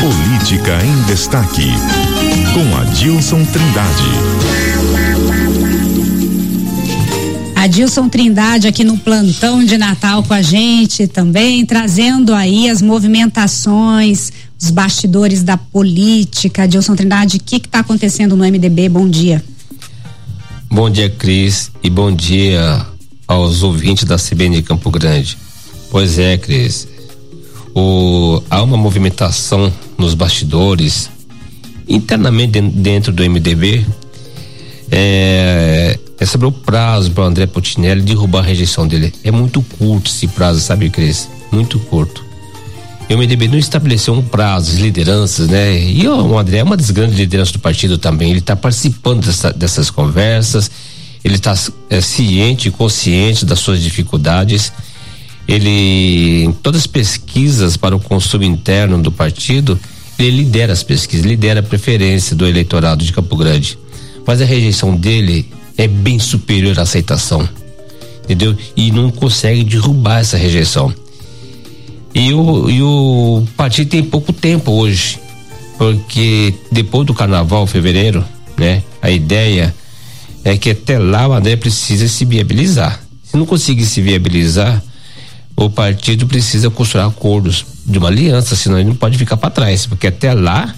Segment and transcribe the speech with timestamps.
[0.00, 1.66] Política em Destaque,
[2.54, 4.08] com Adilson Trindade.
[7.54, 14.32] Adilson Trindade aqui no plantão de Natal com a gente também, trazendo aí as movimentações,
[14.58, 16.62] os bastidores da política.
[16.62, 18.88] Adilson Trindade, o que está acontecendo no MDB?
[18.88, 19.44] Bom dia.
[20.70, 22.86] Bom dia, Cris, e bom dia
[23.28, 25.36] aos ouvintes da CBN Campo Grande.
[25.90, 26.88] Pois é, Cris.
[27.74, 29.70] O, há uma movimentação
[30.00, 31.10] nos bastidores,
[31.88, 33.86] internamente dentro do MDB,
[34.90, 39.12] é, é sobre o prazo para o André Putinelli derrubar a rejeição dele.
[39.22, 41.28] É muito curto esse prazo, sabe, Cris?
[41.52, 42.24] Muito curto.
[43.08, 45.82] E o MDB não estabeleceu um prazo, as lideranças, né?
[45.82, 48.30] E o André é uma das grandes lideranças do partido também.
[48.30, 50.70] Ele está participando dessa, dessas conversas,
[51.24, 51.54] ele está
[51.88, 54.72] é, ciente consciente das suas dificuldades
[55.46, 59.78] ele em todas as pesquisas para o consumo interno do partido,
[60.18, 63.78] ele lidera as pesquisas, lidera a preferência do eleitorado de Campo Grande.
[64.26, 67.48] Mas a rejeição dele é bem superior à aceitação.
[68.24, 68.56] Entendeu?
[68.76, 70.94] E não consegue derrubar essa rejeição.
[72.14, 75.18] E o, e o partido tem pouco tempo hoje,
[75.78, 78.24] porque depois do carnaval, fevereiro,
[78.56, 78.82] né?
[79.00, 79.74] A ideia
[80.44, 83.00] é que até lá o André precisa se viabilizar.
[83.24, 84.82] Se não conseguir se viabilizar,
[85.64, 89.84] o partido precisa construir acordos de uma aliança, senão ele não pode ficar para trás,
[89.84, 90.74] porque até lá,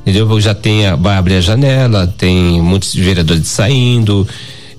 [0.00, 0.40] entendeu?
[0.40, 4.26] Já tem a, vai abrir a janela, tem muitos vereadores saindo,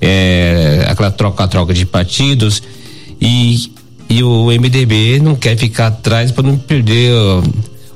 [0.00, 2.62] é, aquela troca-troca de partidos
[3.20, 3.70] e,
[4.10, 7.12] e o MDB não quer ficar atrás para não perder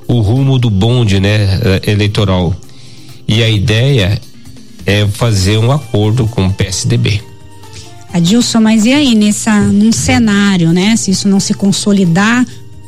[0.07, 2.55] o, rumo do bonde, né, eleitoral.
[3.27, 4.19] E a ideia
[4.85, 7.28] é fazer um acordo com o PSDB.
[8.11, 10.95] Adilson, mas e aí nessa num cenário, né?
[10.95, 12.45] Se isso não se consolidar,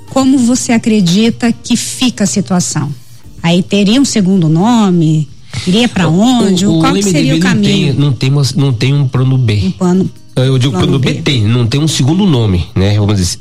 [0.10, 2.94] como você acredita que fica a situação?
[3.42, 5.28] Aí teria um segundo nome?
[5.68, 6.66] Iria para onde?
[6.66, 7.94] O, o, Qual o seria o caminho?
[7.98, 9.62] Não tem, não tem, não tem um plano B.
[9.66, 12.98] Um plano, eu digo plano, plano B, B, tem, não tem um segundo nome, né?
[12.98, 13.40] Vamos dizer,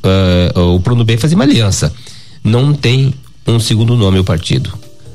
[0.57, 1.93] uh, o plano B é fazer uma aliança.
[2.43, 3.15] Não tem
[3.47, 4.73] um segundo nome o partido.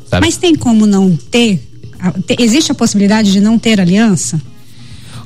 [0.09, 0.25] Sabe?
[0.25, 1.62] Mas tem como não ter?
[2.39, 4.41] Existe a possibilidade de não ter aliança?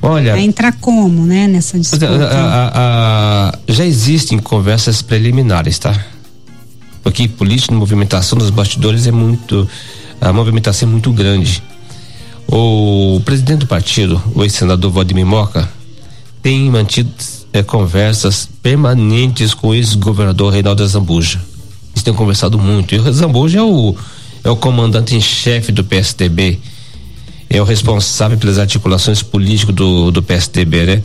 [0.02, 0.32] Olha.
[0.32, 2.08] Vai entrar como, né, nessa disputa?
[2.08, 5.94] A, a, a, já existem conversas preliminares, tá?
[7.02, 9.68] Porque política, movimentação dos bastidores é muito.
[10.20, 11.62] A movimentação é muito grande.
[12.46, 15.68] O presidente do partido, o ex-senador Vladimir Moca,
[16.42, 17.10] tem mantido
[17.52, 21.40] é, conversas permanentes com o ex-governador Reinaldo Zambuja.
[21.92, 22.94] Eles têm conversado muito.
[22.94, 23.94] E o Zambuja é o,
[24.44, 26.58] é o comandante em chefe do PSDB
[27.50, 31.02] é o responsável pelas articulações políticas do, do PSDB, né?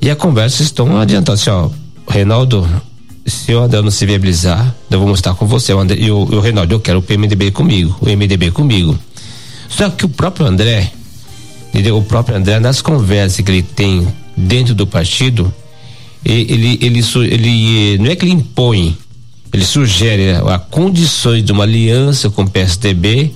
[0.00, 1.70] E a conversa estão adiantando, assim, ó,
[2.08, 2.68] Reinaldo,
[3.24, 6.18] se o André não se viabilizar, eu vou mostrar com você, o André, e o,
[6.18, 8.98] o Reinaldo, eu quero o PMDB comigo, o MDB comigo.
[9.68, 10.90] Só que o próprio André,
[11.68, 11.96] entendeu?
[11.96, 15.54] O próprio André, nas conversas que ele tem dentro do partido,
[16.24, 17.00] ele, ele, ele,
[17.30, 18.98] ele não é que ele impõe,
[19.52, 23.32] ele sugere a condições de uma aliança com o PSDB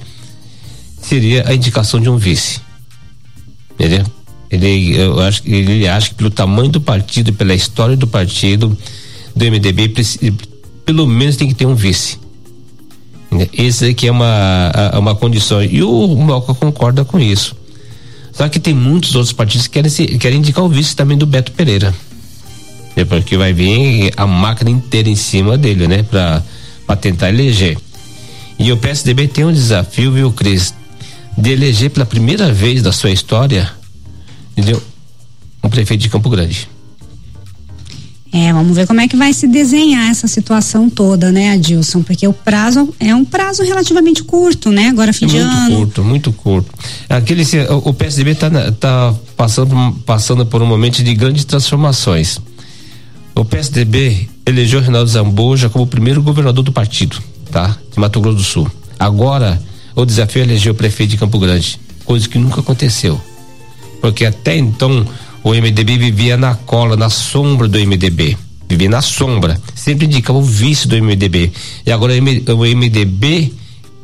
[1.04, 2.60] seria a indicação de um vice.
[3.72, 4.04] Entendeu?
[4.50, 8.76] Ele, eu acho, ele acha que pelo tamanho do partido, pela história do partido,
[9.34, 9.92] do MDB,
[10.84, 12.19] pelo menos tem que ter um vice.
[13.53, 15.62] Esse aqui é uma, uma condição.
[15.62, 17.56] E o Moca concorda com isso.
[18.32, 21.26] Só que tem muitos outros partidos que querem, se, querem indicar o vice também do
[21.26, 21.94] Beto Pereira.
[23.09, 26.04] Porque vai vir a máquina inteira em cima dele, né?
[26.04, 27.76] Para tentar eleger.
[28.56, 30.72] E o PSDB tem um desafio, viu, Cris?
[31.37, 33.71] De eleger pela primeira vez da sua história,
[34.56, 34.83] entendeu?
[35.62, 36.69] Um prefeito de Campo Grande.
[38.37, 42.03] É, vamos ver como é que vai se desenhar essa situação toda, né, Adilson?
[42.03, 44.89] Porque o prazo é um prazo relativamente curto, né?
[44.89, 45.61] Agora fim é de muito ano.
[45.61, 46.72] Muito curto, muito curto.
[47.09, 47.45] Aquele,
[47.84, 52.41] o PSDB está tá passando, passando por um momento de grandes transformações.
[53.37, 57.22] O PSDB elegeu Reinaldo Zambuja como primeiro governador do partido,
[57.53, 57.77] tá?
[57.93, 58.71] De Mato Grosso do Sul.
[58.99, 59.63] Agora,
[59.94, 63.20] o desafio é eleger o prefeito de Campo Grande, coisa que nunca aconteceu.
[64.00, 65.06] Porque até então
[65.42, 68.36] o MDB vivia na cola, na sombra do MDB.
[68.68, 69.60] Vivia na sombra.
[69.74, 71.52] Sempre indicava o vice do MDB.
[71.86, 73.52] E agora o MDB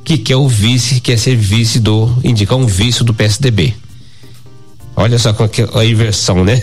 [0.05, 3.75] que quer o vice, quer ser vice do, indicar um vice do PSDB.
[4.97, 5.35] Olha só
[5.75, 6.63] a inversão, né?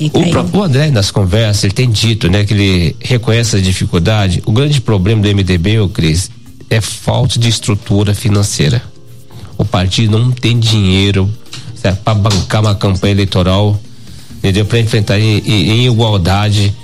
[0.00, 4.42] O próprio André, nas conversas, ele tem dito, né, que ele reconhece a dificuldade.
[4.46, 6.30] O grande problema do MDB, o Cris,
[6.70, 8.82] é falta de estrutura financeira.
[9.58, 11.32] O partido não tem dinheiro
[12.04, 13.80] para bancar uma campanha eleitoral,
[14.38, 14.64] entendeu?
[14.64, 16.74] Para enfrentar em, em, igualdade,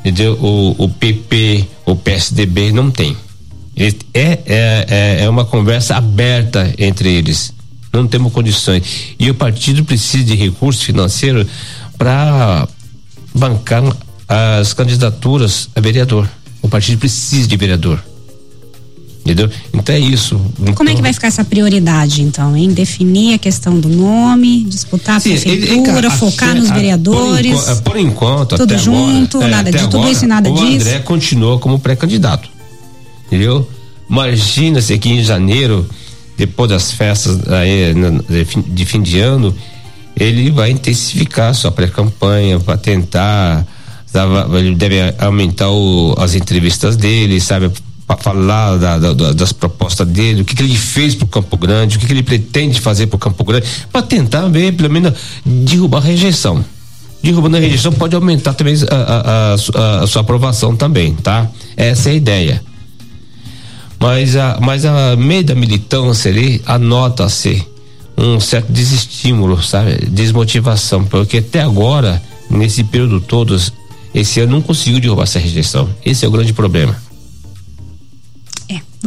[0.00, 0.34] entendeu?
[0.34, 3.16] O, o PP, o PSDB não tem.
[3.76, 7.52] É, é, é, é uma conversa aberta entre eles.
[7.92, 8.82] Não temos condições.
[9.18, 11.46] E o partido precisa de recursos financeiros
[11.98, 12.68] para
[13.34, 13.82] bancar
[14.28, 16.28] as candidaturas a vereador.
[16.62, 18.02] O partido precisa de vereador.
[19.24, 19.50] Entendeu?
[19.72, 20.40] Então é isso.
[20.58, 24.64] Então, Como é que vai ficar essa prioridade, então, em definir a questão do nome,
[24.64, 27.60] disputar a sim, prefeitura, ele, focar a, nos vereadores?
[27.60, 30.54] Por, por enquanto, tudo junto, agora, é, nada de tudo agora, isso e nada o
[30.54, 30.66] disso.
[30.66, 32.48] O André continua como pré-candidato.
[33.26, 33.68] Entendeu?
[34.08, 35.86] Imagina-se aqui em janeiro,
[36.36, 37.94] depois das festas aí,
[38.68, 39.54] de fim de ano,
[40.16, 43.66] ele vai intensificar sua pré-campanha para tentar
[44.58, 47.70] ele deve aumentar o, as entrevistas dele, sabe,
[48.10, 51.56] para falar da, da, das propostas dele, o que, que ele fez para o Campo
[51.56, 54.90] Grande, o que, que ele pretende fazer para o Campo Grande, para tentar ver, pelo
[54.90, 55.12] menos,
[55.46, 56.64] derrubar a rejeição.
[57.22, 61.48] Derrubando a rejeição pode aumentar também a, a, a, a sua aprovação também, tá?
[61.76, 62.62] Essa é a ideia.
[64.00, 67.64] Mas a, mas a meio da militância ali, anota-se
[68.18, 70.06] um certo desestímulo, sabe?
[70.06, 72.20] Desmotivação, porque até agora,
[72.50, 73.56] nesse período todo,
[74.12, 75.88] esse ano não conseguiu derrubar essa rejeição.
[76.04, 77.09] Esse é o grande problema.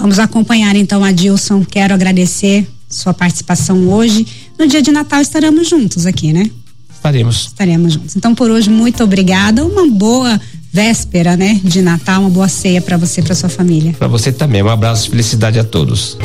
[0.04, 1.64] Vamos acompanhar então, Adilson.
[1.64, 4.28] Quero agradecer sua participação hoje.
[4.60, 6.52] No dia de Natal estaremos juntos aqui, né?
[6.94, 7.46] Estaremos.
[7.46, 8.14] Estaremos juntos.
[8.14, 9.66] Então, por hoje, muito obrigada.
[9.66, 10.42] Uma boa
[10.74, 13.94] véspera, né, de Natal, uma boa ceia para você e para sua família.
[13.98, 14.62] Para você também.
[14.62, 16.18] Um abraço, felicidade a todos.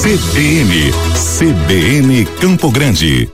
[0.00, 0.90] CBN,
[1.38, 3.28] CBN Campo Grande.